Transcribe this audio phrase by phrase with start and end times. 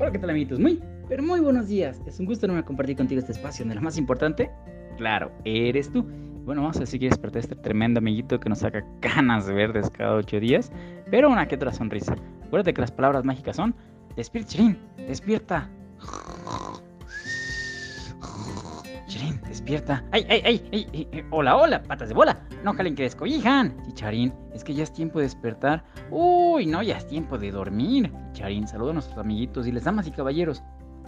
[0.00, 0.58] Hola, ¿qué tal amiguitos?
[0.58, 2.00] Muy, pero muy buenos días.
[2.06, 4.50] Es un gusto enorme compartir contigo este espacio donde lo más importante,
[4.96, 6.06] claro, eres tú.
[6.46, 9.90] Bueno, vamos a decir que despertar a este tremendo amiguito que nos saca canas verdes
[9.90, 10.72] cada ocho días,
[11.10, 12.16] pero una que otra sonrisa.
[12.46, 13.74] Acuérdate que las palabras mágicas son
[14.16, 15.68] Despierta, Chirín, despierta.
[19.10, 20.04] Chirín, despierta.
[20.12, 20.86] ¡Ay, ay, ay!
[20.92, 21.82] ay, hola hola!
[21.82, 22.38] ¡Patas de bola!
[22.62, 23.76] ¡No jalen que descobijan!
[23.82, 25.82] Chicharín, es que ya es tiempo de despertar.
[26.12, 26.80] ¡Uy, no!
[26.80, 28.12] Ya es tiempo de dormir.
[28.34, 30.62] Chicharín, saluda a nuestros amiguitos y les damas y caballeros.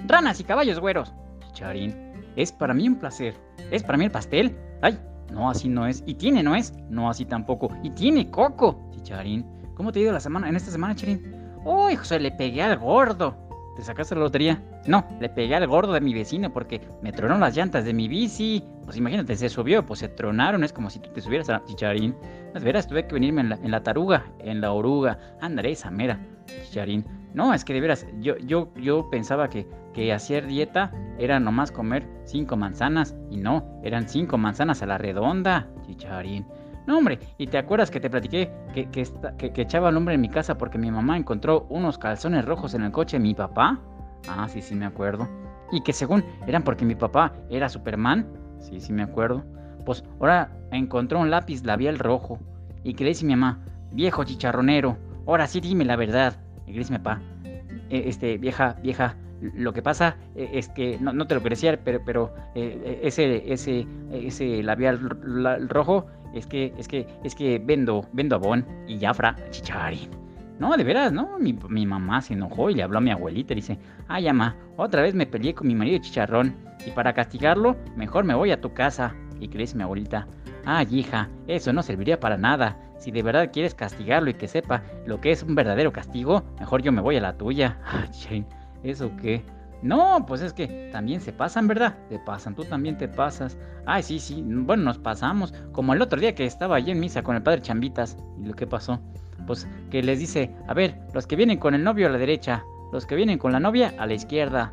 [0.09, 1.15] ¡Ranas y caballos güeros!
[1.53, 1.95] Chicharín,
[2.35, 3.37] es para mí un placer.
[3.71, 4.59] ¿Es para mí el pastel?
[4.83, 4.99] ¡Ay!
[5.31, 6.03] No, así no es.
[6.05, 6.75] ¿Y tiene no es?
[6.91, 7.71] No, así tampoco.
[7.85, 8.91] ¿Y tiene coco?
[8.91, 9.47] Chicharín,
[9.77, 11.37] ¿cómo te ha ido la semana, en esta semana, Chicharín?
[11.65, 13.52] ¡Uy, José, le pegué al gordo!
[13.77, 14.63] ¿Te sacaste la lotería?
[14.87, 18.07] No, le pegué al gordo de mi vecino porque me tronó las llantas de mi
[18.07, 18.63] bici.
[18.85, 22.15] Pues imagínate, se subió, pues se tronaron, es como si tú te subieras a Chicharín.
[22.53, 25.19] Las veras, tuve que venirme en la, en la taruga, en la oruga.
[25.41, 26.21] Andaré esa mera,
[26.65, 27.07] Chicharín.
[27.33, 31.73] No, es que de veras, yo, yo, yo pensaba que, que hacer dieta era nomás
[31.73, 33.17] comer cinco manzanas.
[33.31, 36.45] Y no, eran cinco manzanas a la redonda, Chicharín.
[36.87, 40.21] No, hombre, y te acuerdas que te platiqué que, que, que, echaba el hombre en
[40.21, 43.79] mi casa porque mi mamá encontró unos calzones rojos en el coche de mi papá.
[44.29, 45.29] Ah, sí, sí, me acuerdo.
[45.71, 48.27] Y que según eran porque mi papá era Superman.
[48.59, 49.45] Sí, sí, me acuerdo.
[49.87, 52.39] Pues ahora encontró un lápiz labial rojo.
[52.83, 53.61] Y que le dice mi mamá,
[53.93, 56.35] viejo chicharronero, ahora sí dime la verdad.
[56.67, 57.21] Y le dice mi papá,
[57.91, 61.57] "E- este, vieja, vieja, lo que pasa eh, es que no, no te lo quería
[61.57, 64.99] decir, pero, pero eh, ese, ese, ese labial
[65.69, 70.09] rojo es que, es que, es que vendo, vendo abón y Jafra chichari.
[70.59, 71.39] No, de veras, ¿no?
[71.39, 74.57] Mi, mi mamá se enojó y le habló a mi abuelita y dice, ay, ama,
[74.77, 76.55] otra vez me peleé con mi marido chicharrón
[76.87, 79.15] y para castigarlo, mejor me voy a tu casa.
[79.41, 80.29] Y dice mi abuelita,
[80.65, 82.79] ay, hija, eso no serviría para nada.
[82.99, 86.83] Si de verdad quieres castigarlo y que sepa lo que es un verdadero castigo, mejor
[86.83, 87.79] yo me voy a la tuya.
[88.31, 88.47] Ay,
[88.85, 89.43] ¿eso qué?
[89.83, 91.99] No, pues es que también se pasan, ¿verdad?
[92.09, 93.59] Te pasan, tú también te pasas.
[93.85, 95.53] Ay, sí, sí, bueno, nos pasamos.
[95.73, 98.17] Como el otro día que estaba allí en misa con el padre Chambitas.
[98.41, 99.01] ¿Y lo que pasó?
[99.47, 102.65] Pues que les dice, a ver, los que vienen con el novio a la derecha,
[102.93, 104.73] los que vienen con la novia a la izquierda.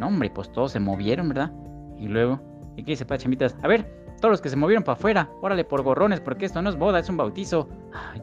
[0.00, 1.52] No, hombre, pues todos se movieron, ¿verdad?
[1.96, 2.40] Y luego,
[2.76, 3.56] ¿y qué dice padre Chambitas?
[3.62, 6.70] A ver, todos los que se movieron para afuera, órale por gorrones, porque esto no
[6.70, 7.68] es boda, es un bautizo.
[7.92, 8.22] Ay,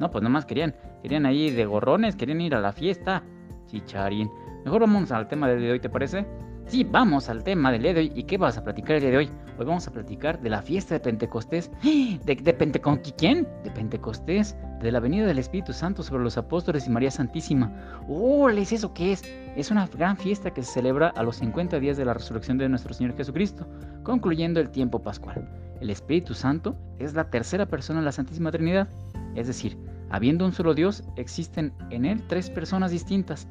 [0.00, 3.22] no, pues nomás querían, querían ahí de gorrones, querían ir a la fiesta.
[3.68, 4.30] Chicharín.
[4.64, 6.26] Mejor vamos al tema del día de hoy, ¿te parece?
[6.66, 8.12] Sí, vamos al tema del día de hoy.
[8.14, 9.30] ¿Y qué vas a platicar el día de hoy?
[9.58, 11.70] Hoy vamos a platicar de la fiesta de Pentecostés.
[11.82, 13.48] ¿De, de quién?
[13.64, 17.72] De Pentecostés, de la venida del Espíritu Santo sobre los apóstoles y María Santísima.
[18.06, 19.22] ¡Oh, ¿es eso qué es?
[19.56, 22.68] Es una gran fiesta que se celebra a los 50 días de la resurrección de
[22.68, 23.66] nuestro Señor Jesucristo,
[24.02, 25.48] concluyendo el tiempo pascual.
[25.80, 28.88] El Espíritu Santo es la tercera persona de la Santísima Trinidad,
[29.34, 29.78] es decir,
[30.10, 33.48] habiendo un solo Dios, existen en él tres personas distintas.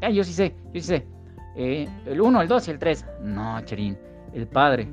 [0.00, 1.06] Ah, yo sí sé, yo sí sé.
[1.56, 3.06] Eh, el 1, el 2 y el 3.
[3.22, 3.96] No, Charín.
[4.32, 4.88] El Padre.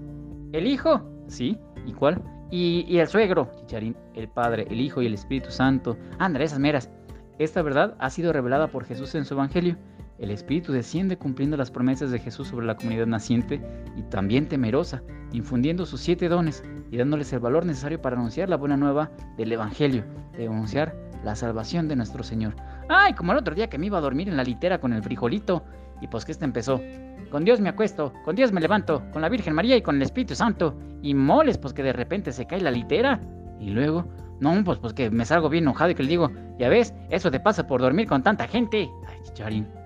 [0.52, 1.02] ¿El Hijo?
[1.28, 1.58] Sí.
[1.86, 2.22] ¿Y cuál?
[2.52, 3.96] Y, y el suegro, Chicharín.
[4.14, 5.98] El Padre, el Hijo y el Espíritu Santo.
[6.18, 6.90] Ándale, esas meras.
[7.38, 9.78] Esta verdad ha sido revelada por Jesús en su Evangelio.
[10.20, 13.62] El Espíritu desciende cumpliendo las promesas de Jesús sobre la comunidad naciente
[13.96, 18.58] y también temerosa, infundiendo sus siete dones y dándoles el valor necesario para anunciar la
[18.58, 20.04] buena nueva del Evangelio,
[20.36, 22.56] de anunciar la salvación de nuestro Señor.
[22.90, 25.04] Ay, como el otro día que me iba a dormir en la litera con el
[25.04, 25.64] frijolito.
[26.02, 26.82] Y pues que este empezó.
[27.30, 30.02] Con Dios me acuesto, con Dios me levanto, con la Virgen María y con el
[30.02, 30.76] Espíritu Santo.
[31.02, 33.22] Y moles, pues que de repente se cae la litera.
[33.60, 34.06] Y luego,
[34.40, 37.30] no, pues, pues que me salgo bien enojado y que le digo, ya ves, eso
[37.30, 38.90] te pasa por dormir con tanta gente.
[39.08, 39.79] Ay, chicharín.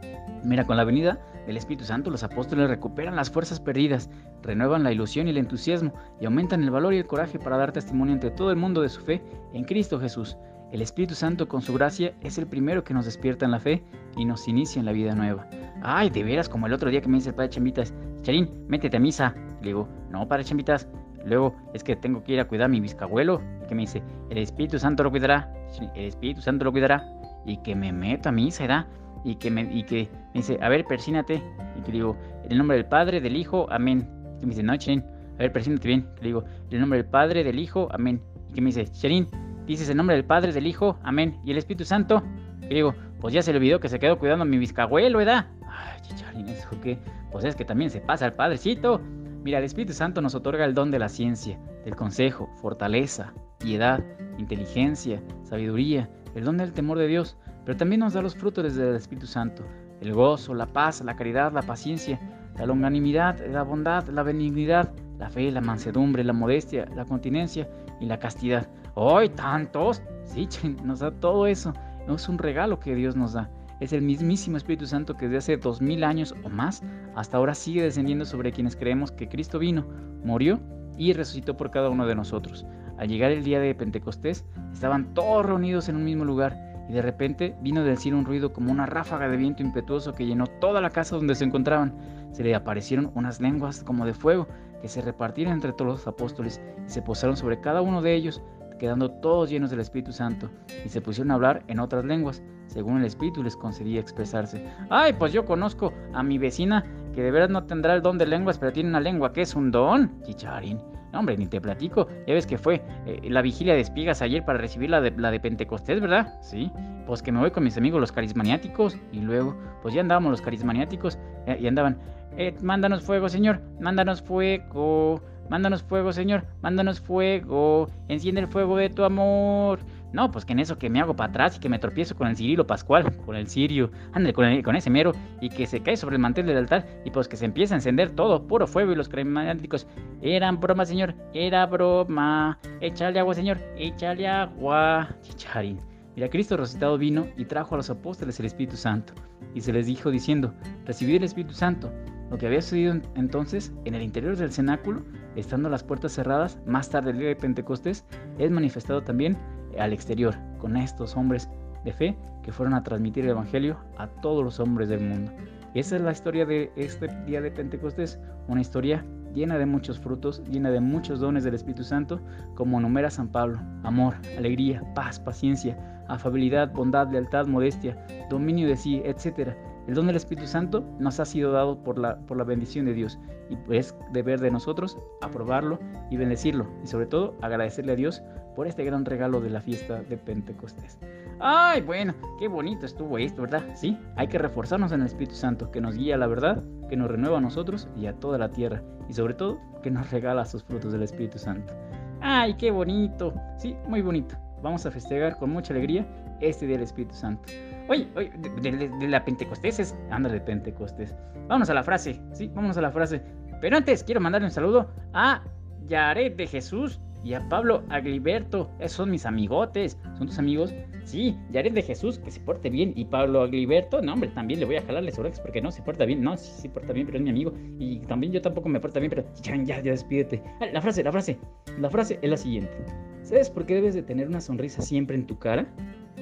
[0.43, 4.09] Mira, con la venida del Espíritu Santo, los apóstoles recuperan las fuerzas perdidas,
[4.41, 7.71] renuevan la ilusión y el entusiasmo y aumentan el valor y el coraje para dar
[7.71, 9.21] testimonio ante todo el mundo de su fe
[9.53, 10.37] en Cristo Jesús.
[10.73, 13.83] El Espíritu Santo con su gracia es el primero que nos despierta en la fe
[14.17, 15.47] y nos inicia en la vida nueva.
[15.83, 17.93] Ay, de veras, como el otro día que me dice el padre Chambitas,
[18.23, 19.35] Charín, métete a misa.
[19.61, 20.87] Le digo, no, padre Chambitas.
[21.25, 23.41] Luego es que tengo que ir a cuidar a mi biscabuelo.
[23.63, 25.53] Y que me dice, el Espíritu Santo lo cuidará.
[25.93, 27.05] El Espíritu Santo lo cuidará.
[27.45, 28.87] Y que me meto a misa, ¿verdad?
[29.23, 31.41] Y que me, y que me dice, a ver, persínate.
[31.78, 34.09] Y que le digo, en el nombre del Padre, del Hijo, amén.
[34.37, 35.03] Y que me dice, no, Charín,
[35.35, 36.03] a ver, persínate bien.
[36.16, 38.22] Que le digo, en el nombre del Padre, del Hijo, amén.
[38.49, 39.28] Y que me dice, Charín,
[39.66, 41.40] dices el nombre del Padre, del Hijo, amén.
[41.46, 42.23] Y el Espíritu Santo.
[42.61, 45.47] Y digo, pues ya se le olvidó que se quedó cuidando a mi biscabuelo, ¿verdad?
[45.67, 46.97] Ay, chicharín, ¿eso qué?
[47.31, 49.02] Pues es que también se pasa al Padrecito.
[49.43, 54.03] Mira, el Espíritu Santo nos otorga el don de la ciencia, del consejo, fortaleza, piedad,
[54.37, 58.95] inteligencia, sabiduría, el don del temor de Dios, pero también nos da los frutos del
[58.95, 59.63] Espíritu Santo,
[60.01, 62.19] el gozo, la paz, la caridad, la paciencia,
[62.57, 67.67] la longanimidad, la bondad, la benignidad, la fe, la mansedumbre, la modestia, la continencia
[67.99, 68.67] y la castidad.
[68.95, 70.01] ¡Ay, tantos!
[70.25, 70.47] Sí,
[70.83, 71.73] nos da todo eso.
[72.07, 73.49] Es un regalo que Dios nos da.
[73.79, 76.83] es el mismísimo Espíritu Santo que desde hace dos mil años o más
[77.15, 79.85] hasta ahora sigue descendiendo sobre quienes creemos que Cristo vino,
[80.23, 80.59] murió
[80.97, 82.65] y resucitó por cada uno de nosotros.
[82.97, 87.02] Al llegar el día de Pentecostés, estaban todos reunidos en un mismo lugar y de
[87.02, 90.82] repente vino del cielo un ruido como una ráfaga de viento impetuoso que llenó toda
[90.82, 91.94] la casa donde se encontraban.
[92.32, 94.47] Se le aparecieron unas lenguas como de fuego
[94.82, 98.41] que se repartieron entre todos los apóstoles y se posaron sobre cada uno de ellos,
[98.80, 100.50] quedando todos llenos del Espíritu Santo,
[100.85, 104.68] y se pusieron a hablar en otras lenguas, según el Espíritu les concedía expresarse.
[104.90, 108.25] Ay, pues yo conozco a mi vecina que de verdad no tendrá el don de
[108.25, 110.79] lenguas, pero tiene una lengua que es un don, chicharín.
[111.13, 112.07] No, hombre, ni te platico.
[112.25, 115.29] Ya ves que fue eh, la vigilia de espigas ayer para recibir la de, la
[115.29, 116.39] de Pentecostés, ¿verdad?
[116.41, 116.71] Sí.
[117.05, 118.97] Pues que me voy con mis amigos los carismaniáticos.
[119.11, 121.19] Y luego, pues ya andábamos los carismaniáticos.
[121.45, 121.99] Eh, y andaban,
[122.35, 123.61] eh, mándanos fuego, Señor.
[123.79, 125.21] Mándanos fuego.
[125.49, 126.45] Mándanos fuego, Señor.
[126.63, 127.89] Mándanos fuego.
[128.07, 129.79] Enciende el fuego de tu amor.
[130.13, 132.27] No, pues que en eso que me hago para atrás y que me tropiezo con
[132.27, 135.11] el Cirilo Pascual, con el Sirio, ándale, con, ese mero,
[135.41, 137.77] y que se cae sobre el mantel del altar, y pues que se empieza a
[137.77, 139.87] encender todo, puro fuego, y los cremáticos,
[140.21, 145.79] eran broma, señor, era broma, échale agua, señor, échale agua, chicharín.
[146.15, 149.13] Mira, Cristo resucitado vino y trajo a los apóstoles el Espíritu Santo,
[149.55, 150.53] y se les dijo diciendo,
[150.85, 151.91] recibid el Espíritu Santo.
[152.29, 155.03] Lo que había sucedido entonces en el interior del cenáculo,
[155.35, 158.05] estando las puertas cerradas, más tarde el día de Pentecostés,
[158.39, 159.37] es manifestado también
[159.79, 161.49] al exterior, con estos hombres
[161.84, 165.31] de fe que fueron a transmitir el Evangelio a todos los hombres del mundo.
[165.73, 169.03] Esa es la historia de este día de Pentecostés, una historia
[169.34, 172.20] llena de muchos frutos, llena de muchos dones del Espíritu Santo,
[172.55, 175.78] como numera San Pablo, amor, alegría, paz, paciencia,
[176.08, 177.97] afabilidad, bondad, lealtad, modestia,
[178.29, 179.55] dominio de sí, etc.
[179.87, 182.93] El don del Espíritu Santo nos ha sido dado por la, por la bendición de
[182.93, 185.79] Dios y es deber de nosotros aprobarlo
[186.09, 188.22] y bendecirlo y sobre todo agradecerle a Dios
[188.55, 191.00] por este gran regalo de la fiesta de Pentecostés.
[191.40, 193.64] Ay, bueno, qué bonito estuvo esto, ¿verdad?
[193.76, 196.96] Sí, hay que reforzarnos en el Espíritu Santo, que nos guía a la verdad, que
[196.96, 200.46] nos renueva a nosotros y a toda la tierra, y sobre todo, que nos regala
[200.46, 201.73] sus frutos del Espíritu Santo.
[202.22, 204.35] Ay, qué bonito, sí, muy bonito.
[204.61, 206.08] Vamos a festejar con mucha alegría
[206.40, 207.52] este día del Espíritu Santo.
[207.90, 211.14] Oye, oye, de, la Pentecostés es, anda de Pentecostés.
[211.47, 213.22] Vámonos a la frase, sí, vámonos a la frase.
[213.59, 215.44] Pero antes quiero mandarle un saludo a
[215.88, 218.70] Yaret de Jesús y a Pablo Agliberto.
[218.79, 219.97] Esos son mis amigotes.
[220.17, 220.73] ¿Son tus amigos?
[221.05, 222.93] Sí, Yaret de Jesús, que se porte bien.
[222.96, 225.81] Y Pablo Agliberto, no, hombre, también le voy a jalarle su ex porque no se
[225.81, 226.22] porta bien.
[226.22, 227.53] No, sí se porta bien, pero es mi amigo.
[227.79, 230.41] Y también yo tampoco me porta bien, pero ya, ya, ya despídete.
[230.59, 231.37] Ah, la frase, la frase.
[231.79, 232.73] La frase es la siguiente.
[233.22, 235.67] ¿Sabes por qué debes de tener una sonrisa siempre en tu cara?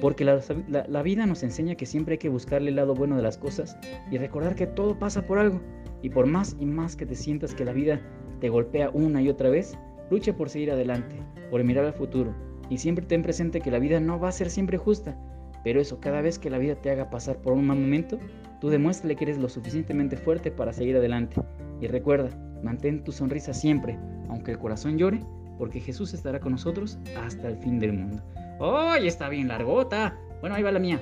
[0.00, 3.22] Porque la, la vida nos enseña que siempre hay que buscarle el lado bueno de
[3.22, 3.76] las cosas
[4.10, 5.60] y recordar que todo pasa por algo.
[6.00, 8.00] Y por más y más que te sientas que la vida
[8.40, 9.78] te golpea una y otra vez,
[10.12, 11.16] Lucha por seguir adelante,
[11.50, 12.34] por mirar al futuro
[12.68, 15.16] y siempre ten presente que la vida no va a ser siempre justa,
[15.64, 18.18] pero eso cada vez que la vida te haga pasar por un mal momento,
[18.60, 21.40] tú demuéstrale que eres lo suficientemente fuerte para seguir adelante.
[21.80, 22.28] Y recuerda,
[22.62, 23.98] mantén tu sonrisa siempre,
[24.28, 25.24] aunque el corazón llore,
[25.56, 28.22] porque Jesús estará con nosotros hasta el fin del mundo.
[28.60, 30.14] ¡Ay, está bien largota!
[30.42, 31.00] Bueno, ahí va la mía.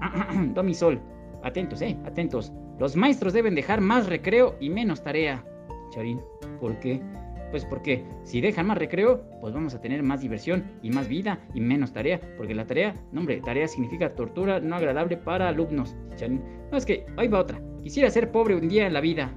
[0.64, 1.00] Mi sol.
[1.44, 2.52] Atentos, eh, atentos.
[2.80, 5.44] Los maestros deben dejar más recreo y menos tarea.
[5.92, 6.20] Charín,
[6.60, 7.00] ¿por qué?
[7.50, 11.40] Pues porque si dejan más recreo, pues vamos a tener más diversión y más vida
[11.54, 12.20] y menos tarea.
[12.36, 15.96] Porque la tarea, no hombre, tarea significa tortura no agradable para alumnos.
[16.70, 17.60] No, es que, ahí va otra.
[17.82, 19.34] Quisiera ser pobre un día en la vida.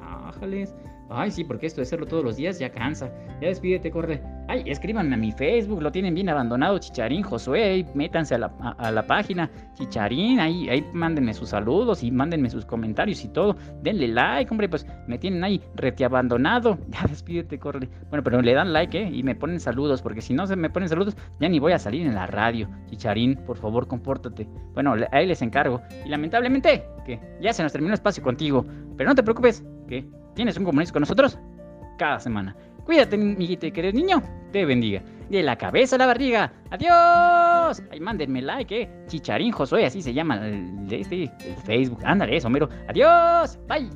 [0.00, 0.74] Ájales.
[1.08, 3.12] Ay, sí, porque esto de hacerlo todos los días ya cansa.
[3.40, 4.20] Ya despídete, corre.
[4.48, 9.50] Ay, escríbanme a mi Facebook, lo tienen bien abandonado, Chicharín Josué, métanse a la, página,
[9.74, 13.56] Chicharín, ahí, ahí mándenme sus saludos y mándenme sus comentarios y todo.
[13.82, 16.78] Denle like, hombre, pues me tienen ahí rete abandonado.
[16.96, 17.88] Ya despídete, corre.
[18.08, 19.10] Bueno, pero le dan like, ¿eh?
[19.12, 21.78] Y me ponen saludos, porque si no se me ponen saludos, ya ni voy a
[21.78, 22.68] salir en la radio.
[22.86, 24.48] Chicharín, por favor, compórtate.
[24.72, 25.82] Bueno, ahí les encargo.
[26.04, 28.64] Y lamentablemente, que ya se nos terminó el espacio contigo.
[28.96, 31.38] Pero no te preocupes, que tienes un compromiso con nosotros
[31.98, 32.56] cada semana.
[32.86, 34.22] Cuídate, amiguito y querido niño.
[34.52, 35.02] Te bendiga.
[35.28, 36.52] De la cabeza a la barriga.
[36.70, 37.82] ¡Adiós!
[37.90, 38.88] Ay, mándenme like, eh.
[39.08, 41.98] Chicharín Josué, así se llama el, este, el Facebook.
[42.04, 42.68] Ándale, eso, mero.
[42.88, 43.58] ¡Adiós!
[43.66, 43.90] ¡Bye!